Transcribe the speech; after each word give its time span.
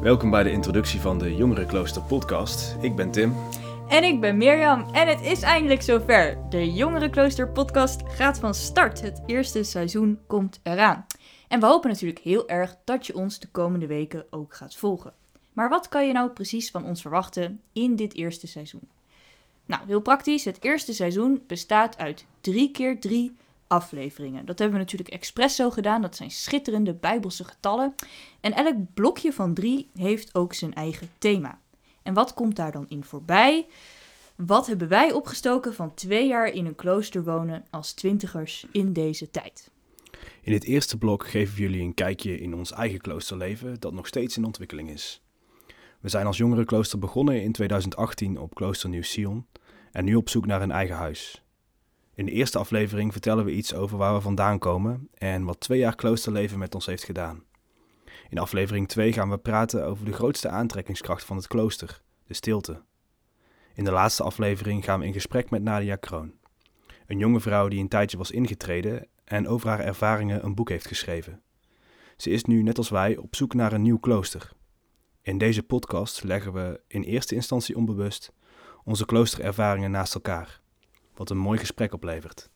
Welkom 0.00 0.30
bij 0.30 0.42
de 0.42 0.50
introductie 0.50 1.00
van 1.00 1.18
de 1.18 1.34
Jongerenklooster 1.36 2.02
podcast. 2.02 2.76
Ik 2.80 2.96
ben 2.96 3.10
Tim. 3.10 3.34
En 3.88 4.04
ik 4.04 4.20
ben 4.20 4.36
Mirjam 4.36 4.88
en 4.92 5.08
het 5.08 5.20
is 5.20 5.42
eindelijk 5.42 5.82
zover. 5.82 6.38
De 6.48 6.72
Jongerenklooster 6.72 7.48
podcast 7.48 8.02
gaat 8.06 8.38
van 8.38 8.54
start. 8.54 9.00
Het 9.00 9.22
eerste 9.26 9.62
seizoen 9.62 10.18
komt 10.26 10.60
eraan. 10.62 11.06
En 11.48 11.60
we 11.60 11.66
hopen 11.66 11.90
natuurlijk 11.90 12.20
heel 12.20 12.48
erg 12.48 12.76
dat 12.84 13.06
je 13.06 13.14
ons 13.14 13.38
de 13.38 13.48
komende 13.48 13.86
weken 13.86 14.26
ook 14.30 14.54
gaat 14.54 14.76
volgen. 14.76 15.12
Maar 15.52 15.68
wat 15.68 15.88
kan 15.88 16.06
je 16.06 16.12
nou 16.12 16.30
precies 16.30 16.70
van 16.70 16.84
ons 16.84 17.00
verwachten 17.00 17.60
in 17.72 17.96
dit 17.96 18.14
eerste 18.14 18.46
seizoen? 18.46 18.88
Nou, 19.66 19.82
heel 19.86 20.00
praktisch. 20.00 20.44
Het 20.44 20.64
eerste 20.64 20.92
seizoen 20.94 21.42
bestaat 21.46 21.98
uit 21.98 22.26
drie 22.40 22.70
keer 22.70 23.00
drie 23.00 23.36
afleveringen. 23.66 24.46
Dat 24.46 24.58
hebben 24.58 24.76
we 24.76 24.82
natuurlijk 24.82 25.10
expres 25.10 25.56
zo 25.56 25.70
gedaan. 25.70 26.02
Dat 26.02 26.16
zijn 26.16 26.30
schitterende 26.30 26.94
bijbelse 26.94 27.44
getallen. 27.44 27.94
En 28.40 28.52
elk 28.52 28.76
blokje 28.94 29.32
van 29.32 29.54
drie 29.54 29.90
heeft 29.94 30.34
ook 30.34 30.54
zijn 30.54 30.74
eigen 30.74 31.10
thema. 31.18 31.60
En 32.02 32.14
wat 32.14 32.34
komt 32.34 32.56
daar 32.56 32.72
dan 32.72 32.88
in 32.88 33.04
voorbij? 33.04 33.66
Wat 34.36 34.66
hebben 34.66 34.88
wij 34.88 35.12
opgestoken 35.12 35.74
van 35.74 35.94
twee 35.94 36.26
jaar 36.26 36.48
in 36.48 36.66
een 36.66 36.74
klooster 36.74 37.24
wonen 37.24 37.64
als 37.70 37.92
twintigers 37.92 38.66
in 38.72 38.92
deze 38.92 39.30
tijd? 39.30 39.70
In 40.40 40.52
dit 40.52 40.64
eerste 40.64 40.98
blok 40.98 41.26
geven 41.28 41.54
we 41.54 41.60
jullie 41.60 41.82
een 41.82 41.94
kijkje 41.94 42.38
in 42.38 42.54
ons 42.54 42.72
eigen 42.72 43.00
kloosterleven 43.00 43.80
dat 43.80 43.92
nog 43.92 44.06
steeds 44.06 44.36
in 44.36 44.44
ontwikkeling 44.44 44.90
is. 44.90 45.22
We 46.00 46.08
zijn 46.08 46.26
als 46.26 46.36
jongerenklooster 46.36 46.98
begonnen 46.98 47.42
in 47.42 47.52
2018 47.52 48.38
op 48.38 48.54
klooster 48.54 48.88
Nieuw-Sion 48.88 49.46
en 49.92 50.04
nu 50.04 50.14
op 50.14 50.28
zoek 50.28 50.46
naar 50.46 50.62
een 50.62 50.70
eigen 50.70 50.96
huis. 50.96 51.45
In 52.16 52.24
de 52.26 52.32
eerste 52.32 52.58
aflevering 52.58 53.12
vertellen 53.12 53.44
we 53.44 53.52
iets 53.52 53.74
over 53.74 53.98
waar 53.98 54.14
we 54.14 54.20
vandaan 54.20 54.58
komen 54.58 55.08
en 55.14 55.44
wat 55.44 55.60
twee 55.60 55.78
jaar 55.78 55.94
kloosterleven 55.94 56.58
met 56.58 56.74
ons 56.74 56.86
heeft 56.86 57.04
gedaan. 57.04 57.44
In 58.28 58.38
aflevering 58.38 58.88
2 58.88 59.12
gaan 59.12 59.30
we 59.30 59.38
praten 59.38 59.86
over 59.86 60.04
de 60.04 60.12
grootste 60.12 60.48
aantrekkingskracht 60.48 61.24
van 61.24 61.36
het 61.36 61.46
klooster, 61.46 62.02
de 62.26 62.34
stilte. 62.34 62.82
In 63.74 63.84
de 63.84 63.90
laatste 63.90 64.22
aflevering 64.22 64.84
gaan 64.84 65.00
we 65.00 65.06
in 65.06 65.12
gesprek 65.12 65.50
met 65.50 65.62
Nadia 65.62 65.96
Kroon, 65.96 66.32
een 67.06 67.18
jonge 67.18 67.40
vrouw 67.40 67.68
die 67.68 67.80
een 67.80 67.88
tijdje 67.88 68.16
was 68.16 68.30
ingetreden 68.30 69.08
en 69.24 69.48
over 69.48 69.68
haar 69.68 69.80
ervaringen 69.80 70.44
een 70.44 70.54
boek 70.54 70.68
heeft 70.68 70.86
geschreven. 70.86 71.42
Ze 72.16 72.30
is 72.30 72.44
nu, 72.44 72.62
net 72.62 72.78
als 72.78 72.88
wij, 72.88 73.16
op 73.16 73.34
zoek 73.34 73.54
naar 73.54 73.72
een 73.72 73.82
nieuw 73.82 73.98
klooster. 73.98 74.52
In 75.22 75.38
deze 75.38 75.62
podcast 75.62 76.22
leggen 76.24 76.52
we 76.52 76.80
in 76.88 77.02
eerste 77.02 77.34
instantie 77.34 77.76
onbewust 77.76 78.32
onze 78.84 79.06
kloosterervaringen 79.06 79.90
naast 79.90 80.14
elkaar, 80.14 80.60
wat 81.16 81.30
een 81.30 81.38
mooi 81.38 81.58
gesprek 81.58 81.92
oplevert. 81.92 82.50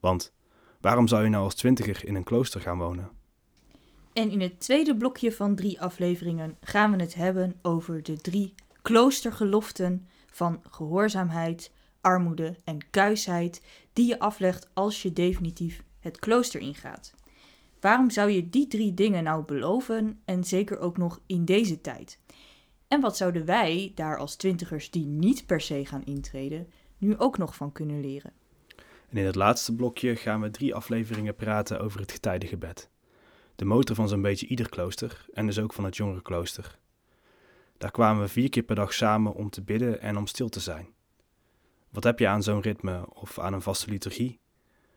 Want 0.00 0.32
waarom 0.80 1.08
zou 1.08 1.24
je 1.24 1.30
nou 1.30 1.44
als 1.44 1.54
twintiger 1.54 2.06
in 2.06 2.14
een 2.14 2.24
klooster 2.24 2.60
gaan 2.60 2.78
wonen? 2.78 3.10
En 4.12 4.30
in 4.30 4.40
het 4.40 4.60
tweede 4.60 4.96
blokje 4.96 5.32
van 5.32 5.54
drie 5.54 5.80
afleveringen 5.80 6.56
gaan 6.60 6.90
we 6.90 7.02
het 7.02 7.14
hebben 7.14 7.58
over 7.62 8.02
de 8.02 8.16
drie 8.16 8.54
kloostergeloften 8.82 10.08
van 10.30 10.62
gehoorzaamheid, 10.70 11.72
armoede 12.00 12.56
en 12.64 12.90
kuisheid 12.90 13.62
die 13.92 14.06
je 14.06 14.18
aflegt 14.18 14.68
als 14.74 15.02
je 15.02 15.12
definitief 15.12 15.82
het 15.98 16.18
klooster 16.18 16.60
ingaat. 16.60 17.14
Waarom 17.80 18.10
zou 18.10 18.30
je 18.30 18.48
die 18.48 18.66
drie 18.66 18.94
dingen 18.94 19.24
nou 19.24 19.44
beloven 19.44 20.20
en 20.24 20.44
zeker 20.44 20.78
ook 20.78 20.96
nog 20.96 21.20
in 21.26 21.44
deze 21.44 21.80
tijd? 21.80 22.18
En 22.88 23.00
wat 23.00 23.16
zouden 23.16 23.44
wij 23.44 23.92
daar 23.94 24.18
als 24.18 24.36
twintigers 24.36 24.90
die 24.90 25.06
niet 25.06 25.46
per 25.46 25.60
se 25.60 25.86
gaan 25.86 26.04
intreden, 26.04 26.68
nu 26.98 27.18
ook 27.18 27.38
nog 27.38 27.54
van 27.54 27.72
kunnen 27.72 28.00
leren? 28.00 28.32
En 29.08 29.16
in 29.16 29.24
het 29.24 29.34
laatste 29.34 29.74
blokje 29.74 30.16
gaan 30.16 30.40
we 30.40 30.50
drie 30.50 30.74
afleveringen 30.74 31.34
praten 31.34 31.80
over 31.80 32.00
het 32.00 32.12
getijdengebed. 32.12 32.90
De 33.56 33.64
motor 33.64 33.96
van 33.96 34.08
zo'n 34.08 34.22
beetje 34.22 34.46
ieder 34.46 34.68
klooster 34.68 35.26
en 35.32 35.46
dus 35.46 35.58
ook 35.58 35.72
van 35.72 35.84
het 35.84 35.96
jongerenklooster. 35.96 36.78
Daar 37.78 37.90
kwamen 37.90 38.22
we 38.22 38.28
vier 38.28 38.48
keer 38.48 38.62
per 38.62 38.76
dag 38.76 38.92
samen 38.92 39.34
om 39.34 39.50
te 39.50 39.62
bidden 39.62 40.00
en 40.00 40.16
om 40.16 40.26
stil 40.26 40.48
te 40.48 40.60
zijn. 40.60 40.88
Wat 41.90 42.04
heb 42.04 42.18
je 42.18 42.28
aan 42.28 42.42
zo'n 42.42 42.60
ritme 42.60 43.06
of 43.14 43.38
aan 43.38 43.52
een 43.52 43.62
vaste 43.62 43.90
liturgie? 43.90 44.40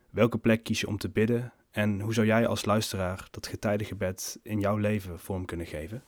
Welke 0.10 0.38
plek 0.38 0.64
kies 0.64 0.80
je 0.80 0.88
om 0.88 0.98
te 0.98 1.10
bidden 1.10 1.54
en 1.72 2.02
hoe 2.02 2.14
zou 2.14 2.28
jij 2.28 2.48
als 2.48 2.66
luisteraar 2.66 3.28
dat 3.32 3.48
getijdengebed 3.48 4.40
in 4.44 4.60
jouw 4.60 4.78
leven 4.78 5.20
vorm 5.20 5.46
kunnen 5.46 5.66
geven? 5.66 6.04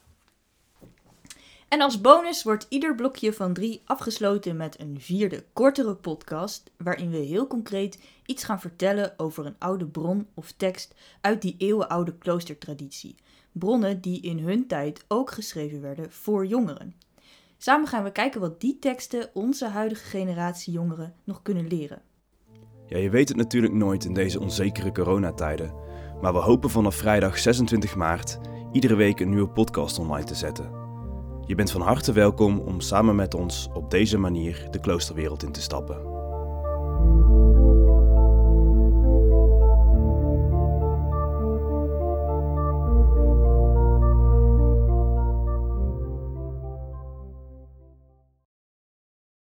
En 1.72 1.82
als 1.82 2.02
bonus 2.02 2.44
wordt 2.44 2.66
ieder 2.70 2.96
blokje 2.96 3.34
van 3.34 3.54
drie 3.54 3.82
afgesloten 3.86 4.58
met 4.58 4.80
een 4.80 4.96
vierde, 5.00 5.44
kortere 5.54 5.96
podcast, 5.96 6.72
waarin 6.78 7.10
we 7.10 7.18
heel 7.18 7.48
concreet 7.48 8.00
iets 8.26 8.44
gaan 8.44 8.60
vertellen 8.60 9.14
over 9.18 9.46
een 9.46 9.56
oude 9.58 9.86
bron 9.86 10.28
of 10.34 10.52
tekst 10.52 10.96
uit 11.22 11.42
die 11.42 11.56
eeuwenoude 11.58 12.18
kloostertraditie. 12.18 13.16
Bronnen 13.52 14.02
die 14.02 14.22
in 14.22 14.40
hun 14.40 14.68
tijd 14.68 15.06
ook 15.08 15.32
geschreven 15.32 15.82
werden 15.82 16.12
voor 16.12 16.46
jongeren. 16.46 16.96
Samen 17.58 17.88
gaan 17.88 18.04
we 18.04 18.12
kijken 18.12 18.42
wat 18.42 18.62
die 18.62 18.80
teksten 18.80 19.30
onze 19.34 19.68
huidige 19.68 20.06
generatie 20.06 20.74
jongeren 20.74 21.14
nog 21.24 21.42
kunnen 21.42 21.68
leren. 21.68 22.02
Ja, 22.88 22.98
je 22.98 23.10
weet 23.10 23.28
het 23.28 23.38
natuurlijk 23.38 23.74
nooit 23.74 24.06
in 24.06 24.14
deze 24.14 24.40
onzekere 24.40 24.92
coronatijden, 24.92 25.74
maar 26.22 26.34
we 26.34 26.40
hopen 26.40 26.70
vanaf 26.70 26.96
vrijdag 26.96 27.38
26 27.38 27.96
maart 27.96 28.40
iedere 28.72 28.96
week 28.96 29.20
een 29.20 29.30
nieuwe 29.30 29.50
podcast 29.50 30.00
online 30.00 30.26
te 30.26 30.36
zetten. 30.36 30.81
Je 31.52 31.58
bent 31.58 31.72
van 31.72 31.82
harte 31.82 32.12
welkom 32.12 32.60
om 32.60 32.82
samen 32.82 33.16
met 33.16 33.34
ons 33.34 33.68
op 33.74 33.90
deze 33.90 34.18
manier 34.18 34.68
de 34.70 34.80
kloosterwereld 34.80 35.44
in 35.44 35.52
te 35.52 35.62
stappen. 35.62 36.11